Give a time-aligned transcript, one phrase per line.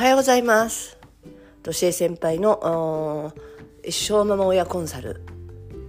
[0.00, 0.96] はようございます。
[1.62, 3.34] としえ先輩の
[3.84, 5.20] 一生ママ親コンサル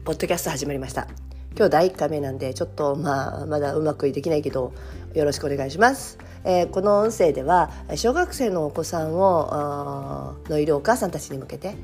[0.04, 1.08] ポッドキャスト始まりました。
[1.56, 4.74] 今日第1回目なんでちょっとまあまだうまくできないけど
[5.14, 11.78] よろしくお願いします、えー、この音声では小学生のお子さんをのいるお母さんたちに向けて、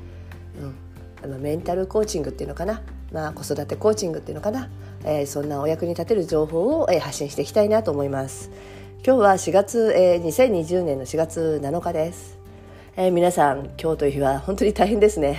[0.60, 0.74] うん、
[1.24, 4.68] あのメンタルコーチングっていうのかな、まあ、子育てコーチングっていうのかな、
[5.02, 8.50] えー、そんなお役に立てる情報を、えー、発信していきたいなと思います。
[9.06, 12.36] 今日は4月、えー、2020年の4月7日です。
[12.96, 15.38] えー、皆さん今日という日は本当に大変ですね、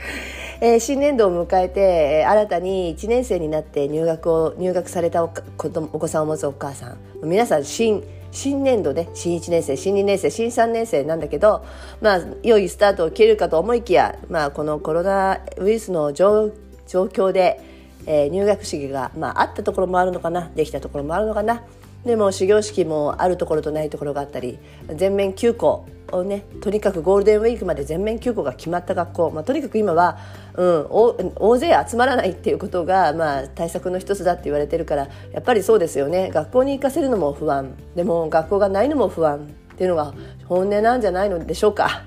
[0.62, 6.98] えー、新年度を迎えて新たに1年生になって入学を入学されたお子さんを持つお母さん。
[7.22, 11.62] 皆さん新新年度で、ね、新1年生新2年生新3年生なんだけど
[12.00, 16.52] まあ良いスタートを切るかと思いきや、まあ、このコロナウイルスの状
[16.86, 17.60] 況で、
[18.06, 21.62] えー、入学式が、まあ、あったところもあるのかなできたところもあるのかな。
[22.04, 24.58] でも始業式もあるところとないところがあったり
[24.94, 30.18] 全面休校をねとにかくゴールデンウィークまで全面休校が決まった学校、まあ、とにかく今は、
[30.54, 36.30] うん、大勢集まらないっていうことが、まあ、対策の一つだって言われてるからやっぱりそうですよね。
[36.30, 37.74] 学校に行かせるのも不安。
[37.96, 40.14] でも学校がないのも不安っていうのが
[40.46, 42.02] 本音なんじゃないのでしょうか。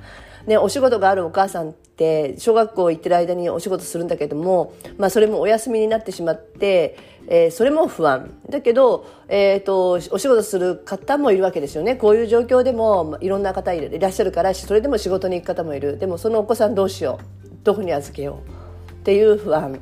[0.46, 6.98] ね、お仕事があるお母さんって小学校行ってる間にお仕事するんだけども、まあ、それもお休みになってしまって、
[7.28, 8.32] えー、それも不安。
[8.50, 11.96] だけど、えーと、お仕事する方もいるわけですよね。
[11.96, 15.98] こういう状況でもいろんな方いらっしゃるからそれでも仕事に行く方もいる。
[15.98, 17.48] でもそのお子さんどうしよう。
[17.64, 18.92] どこに預けよう。
[18.92, 19.80] っていう不安。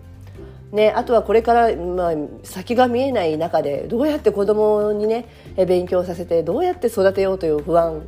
[0.72, 8.02] ね、あとはこれから、まあ、先が見えない中でどうやって子供にね勉強させてどうやって育てようという不安。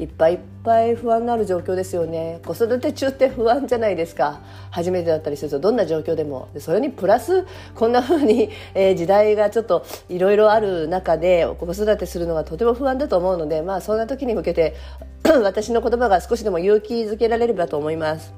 [0.00, 2.40] いっぱいいっぱい不安のある状況ですよね。
[2.46, 4.40] 子育て中って不安じゃないですか。
[4.70, 6.48] 初めてだったりするとどんな状況でも。
[6.58, 14.74] それにプラスこんな風に、えー、時代がちょっといろいろある中で子育てするのがとても不安だと思うのでまあそんな時に向けて
[15.42, 18.32] 私の言葉が少しでも勇気づけられればと思います。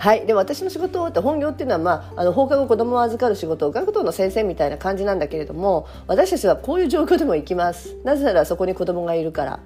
[0.00, 7.96] はい、で私の仕事って本業っていうのは、まあ、あの放課後子供を預かる仕事学童の先生みたいな感じなんだけれども私たちはこういう状況でも行きます。
[8.02, 9.60] なぜならそこに子供がいるから。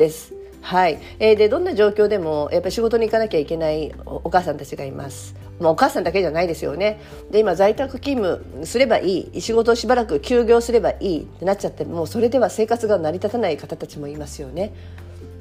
[0.00, 0.32] です。
[0.62, 5.34] はい、えー、でどんな状況でもやっぱり仕事に行かなきゃいけないお母さんたちがいます。
[5.60, 7.00] まあ、お母さんだけじゃないですよね。
[7.30, 14.72] で今在宅勤務すればいい仕事をしばらく休業すればいいってなっちゃってもうそれでは生活が成り立たない方たちもいますよね。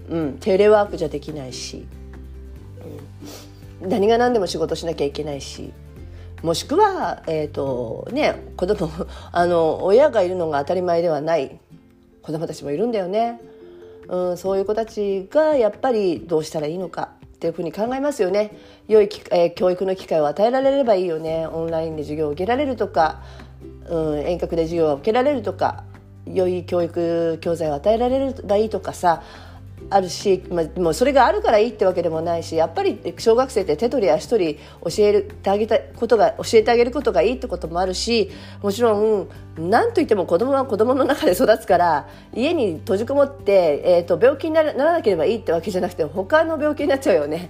[0.09, 1.87] うん、テレワークじゃできないし、
[3.81, 5.71] うん、何が何でも仕事しなきゃいけないし。
[6.41, 8.89] もしくは、えーとね、子供
[9.33, 11.59] あの親がいるのが当たり前ではない
[12.21, 13.41] 子供たちもいるんだよね。
[14.09, 18.51] うん、そういう子たちがやっぱりどうしたらいいのかっていうふうに考えますよね。
[18.87, 21.47] 良い、えー、教育の機会を与えられればいいよね。
[21.47, 23.21] オンラインで授業を受けられるとか、
[23.87, 25.83] うん、遠隔で授業を受けられるとか。
[26.31, 29.23] 良い教育教材を与えられればいいとかさ。
[29.89, 38.29] あるし、まあ、もうそれがあるからいいってわけでもないしやっぱり小学生って手取り足取り教えてあげたことが教えてあげることがいいってこともあるし
[38.61, 47.49] もちろん何といっても子供は子供の中で育つから家に閉じこもって、えーと、病気にならなければいいってわけじゃなくて他の病気になっちゃうよね。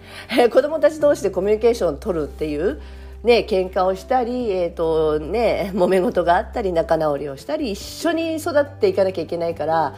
[0.52, 2.82] 子供たち同士でコミュニケーションを取るっていう
[3.24, 9.96] ね、喧嘩をしたり、えーとね、揉め事があったり仲直りをしたり一緒に育っていかなきゃいけないから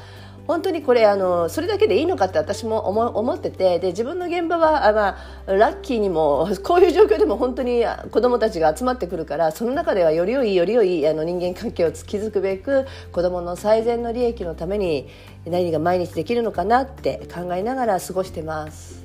[0.47, 15.07] 本当にこれあのそれだけでいいのかって私も思思っててで自分の現場はあ、まあ、ラッキーにも こういう状況でも本当に子どもたちが集まってくるからその中ではより良いより良いあの人間関係を築くべく子どもの最善の利益のために
[15.45, 19.01] 何が毎日できるのかなって考えながら過ごしてます。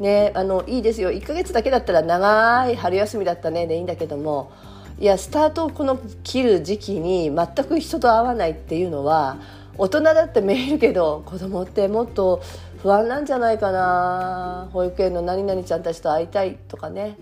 [0.00, 4.50] ね、あのいいですよ1ヶ月だけだったら長い春休みだったねでいいんだけども
[4.98, 9.36] いやスタートをこの切る時期に全く人と会わないっていうのは
[9.78, 12.42] 大人だって見えるけど子供ってもっと
[12.82, 14.68] 不安なんじゃないかな。
[14.72, 17.16] 保育園の何々ちゃんたちと会いたいとかね。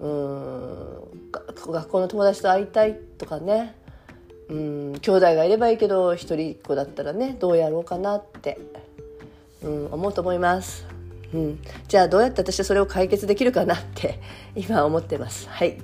[0.00, 0.96] うん。
[1.32, 3.76] 学校の友達と会いたいとかね。
[4.48, 4.98] うん。
[5.00, 8.58] 兄弟がいればいいけど一人っ子だったらねどうやろうかなって、
[9.62, 10.95] うん、思うと思います。
[11.36, 14.20] うん、じゃあどうやって私はそれを解決できるかなって
[14.56, 15.46] 今思ってます。
[15.50, 15.76] はい。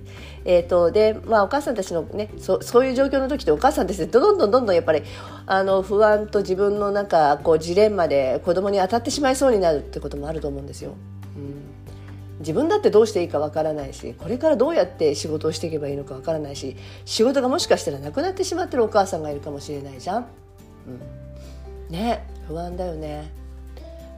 [0.45, 5.03] えーと、で、まあ、お母さんたちのねそそういう状況の時ってお母さんたちどんどんどんどんやっぱり
[5.47, 10.95] あの不安と自分のなんかこうジレンマで子供に当たってしまいそうになるってこともあると思うんですよ。
[11.37, 11.63] うん
[12.41, 20.27] 自分だってどうしていいかわからないしこれからどうやって仕事をしていけばいいのかわからないし仕事がもしかしたらなくなってしまってるお母さんがいるかもしれないじゃん。
[21.89, 23.42] うん、ね不安だよね。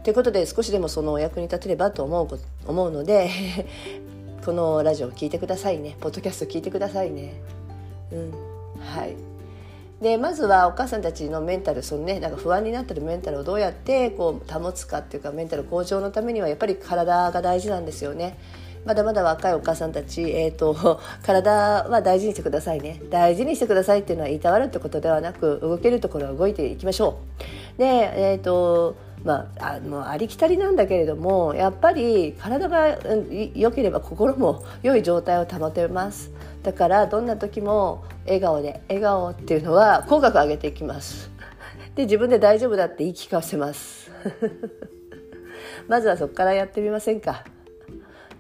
[0.05, 3.31] ということで少しでもそのお役に立てればと思う思うので
[4.45, 5.97] このラジオ聞いてくださいね。
[5.99, 7.41] ポッドキャスト聞いてくださいね。
[8.12, 8.31] うん。
[8.81, 9.17] はい。
[10.03, 18.37] でまずはお母さんたちのメンタルその、ね、なんか不安になってるメンタルをどうやってこう保つかっていうかメンタル向上のためにはやっぱり体が大事なんですよね。
[18.85, 23.00] まだまだ若いお母さんたち、えーと、 体は大事にしてくださいね。
[23.09, 27.17] 大事にしてくださいっていうのはいたわるってことではなく動けるところは動いていきましょ
[27.77, 27.79] う。
[27.79, 32.99] で、えーとまあ、あのありきたりなんだけれどもやっぱり体が
[33.55, 36.31] 良ければ心も良い状態を保てます。
[36.62, 41.31] だからどんな時も笑顔で笑顔っていうのは口角上げていきます。
[41.94, 44.11] で自分で大丈夫だって言い聞かせます。
[45.88, 47.44] まずはそこからやってみませんか。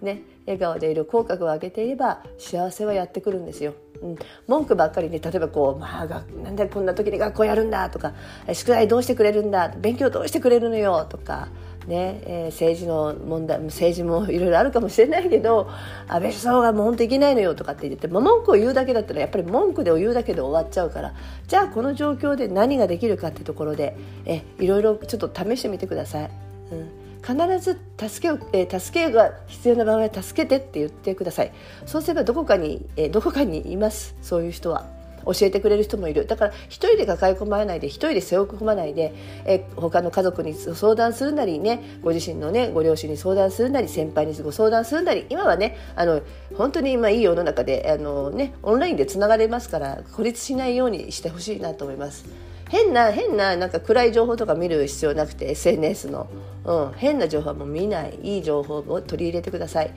[0.02, 0.33] ね。
[0.46, 3.74] 笑顔でいる口角を上げていれば幸せはやってくるんですよ。
[4.02, 8.12] うん、文句ばっかりね例えばこう、まあ、なんでこんな時に学校やるんだとか
[8.52, 11.48] 宿題どうしてくれるんだ勉強どうしてくれるのよとか、
[11.86, 15.70] ねえー、政治の問題政治もいろいろあるかもしれないけど
[16.06, 21.14] 安倍首相がもう本当いけないのよとかって言って、まあ、文句を言うだけだったらやっぱり文句で言うだけで終わっちゃうから
[21.46, 23.96] じゃあこの状況で何ができるかってところで
[24.26, 26.30] えいろいろちょっと試してみてください。
[26.72, 31.52] うん必ず助けを、えー、助けが必要な場合は助けてって言ってください。
[31.86, 34.14] そうすればどこかに、えー、どこかにいます。
[34.20, 35.04] そういう人は。
[35.26, 36.26] 教えてくれる人もいる。
[36.26, 46.20] だから一人で抱え込まないで一人で背負い込まないで、えー、他の家族に相談するなりねご自身のねご両親に相談するなり先輩にご相談するなり今はねあの
[46.56, 52.26] 本当に今いい世の中であの、ね、オンラインでつながれますから孤立しないようにしてほしいなと思います。
[52.68, 56.28] 変な変ななんか暗い情報とか見る必要なくて SNS の、
[56.64, 58.18] うん、変な情報はもう見ない。
[58.22, 59.94] いい情報を取り入れてください。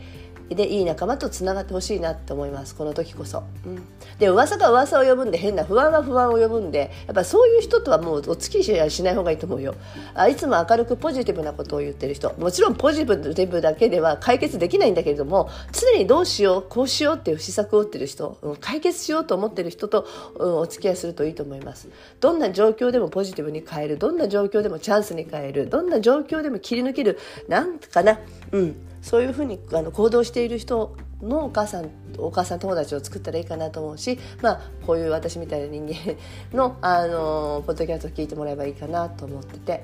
[0.56, 3.84] でいい仲間とつながってほしいなって思いますこの時こそ、うん、
[4.20, 9.76] で噂が噂を呼ぶんで変な不安は不安を呼ぶんでやっぱそういう人とはもうお付き合いしない方がいいと思うよ。
[10.14, 12.34] あいつも明るくポジティブなことを言ってる人。
[12.38, 20.08] もちろんポジティブだけでは解決できないんだけれども常にどうしようこうしようっていう施策を打ってる人、うん、解決しようと思ってる人と、
[20.38, 21.90] うん、お付き合いするといいと思います。
[22.20, 23.98] どんな状況でもポジティブに変える。
[23.98, 25.70] どんな状況でもチャンスに変える。
[25.70, 27.20] どんな状況でも切り抜ける。
[27.48, 28.20] なんかな。
[28.52, 28.76] うん。
[29.08, 36.18] そういうふうにあの行動している人のお母さんお母さん友達を作ったらいいかなと思うし、まあ、こういう私みたいな人間
[36.52, 39.84] の あのポッドキャストを聞いてもらえばいいかなと思ってて。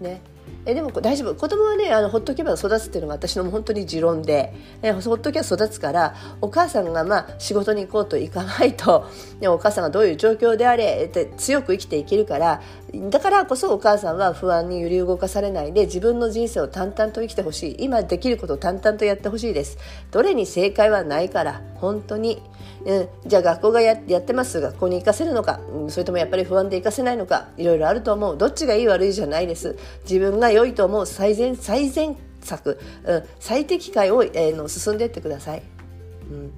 [0.00, 0.04] うん。
[0.04, 0.22] ね。
[0.64, 1.34] えでも大丈夫。
[1.34, 9.08] 子供はねあのほっとけば育つっていうのが私の本当に持論で、えほっとけば育つからお母さんがまあ仕事に行こうといかないと、
[9.40, 12.62] ね、お母さんがどういう状況であれって強く生きていけるから
[12.94, 17.76] だからこそお母さんは不安に揺り動かされないで自分の人生を淡々と生きてほしい。
[17.78, 19.78] 今できることを淡々とやってほしいです。
[20.10, 22.42] どれに正解はないから本当に、
[22.84, 27.48] うん、じゃあ学校がやってます学校に行かせるのか、うん、それともやっぱり不安で行かせないのか。
[27.56, 28.36] いろいろあると思う。
[28.36, 29.78] どっちがいい悪いじゃないです。
[30.04, 31.06] 自分が良いと思う。
[31.06, 35.62] 最善最善策、うん、最適解を、えー、の進んでいってください。
[36.30, 36.52] うん。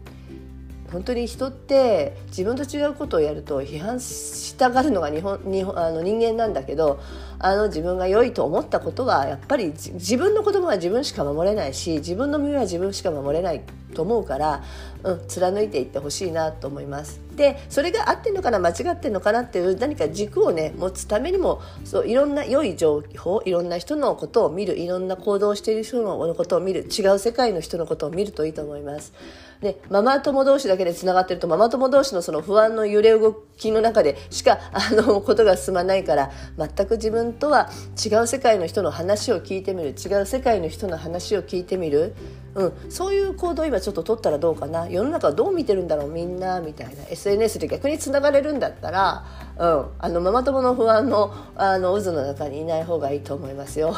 [0.94, 7.00] 本当に人って自分と違うことをやると批判したがるのが日本日本あの人間なんだけど
[7.40, 13.62] あの自分が良いと思ったことはやっぱり自分の子供は自分しか守れないし自分の身は自分しか守れない
[13.92, 14.62] と思うから、
[15.02, 17.23] うん、貫いていってほしいなと思います。
[17.36, 29.12] でそれが合ってんのかな間違ってんのかなっていう何か軸をね持つためにもそういろんな良い情報いろんな人のことを見るいろんな行動をしている人のことを見る違う世界の人のことを見るといいと思います。
[29.60, 37.70] でママ友同士だけでつながってるとママ友同士のその不安の揺れ動きの中でしか あのことが進まないから全く自分とは
[38.04, 42.14] 違う世界の人の話を聞いてみる違う世界の人の話を聞いてみる
[42.54, 44.88] うん、そういう行動今ちょっと取ったらどうかな。
[44.88, 46.60] 世の中どう見てるんだろうみんな。
[46.60, 47.02] みたいな。
[47.08, 49.24] SNS で逆につながれるんだったら、
[49.58, 53.94] うん、あのママ友の不安のあの渦の中にいない方がいいと思いますよ。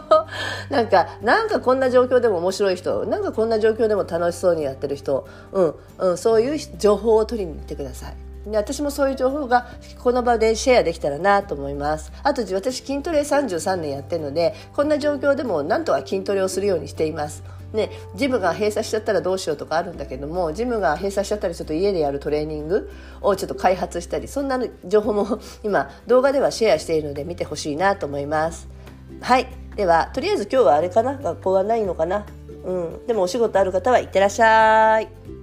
[0.70, 5.74] なんかなんかこんな状況でも面白い人なんかこんな状況でも楽しそうにやってる人、うん。
[5.98, 8.26] うん、そういう情報を取りに行ってください。
[8.50, 9.66] で私もそういう情報が
[10.02, 12.12] この場でシェアできたらなと思います。
[12.22, 17.42] あと私筋トレ33年やってるのでこんな状況でもなんとか筋トレをするようにしています。
[17.76, 22.90] ね、ジムが閉鎖しちゃったらどうしようとかあるんだけどもジムが閉鎖しちゃったらちょっと家でやるトレーニング
[23.20, 28.68] をちょっと開発したりそんな情報も 今動画ではシェアしているので見てほしいなと思います。
[29.20, 29.46] はい。
[29.76, 31.16] ではとりあえず今日はあれかな？
[31.18, 32.26] 学校はないのかな？
[32.64, 33.06] うん。
[33.06, 35.35] でもお仕事ある方はいってらっしゃい。